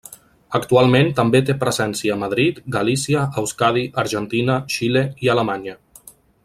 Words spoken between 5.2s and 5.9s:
i Alemanya.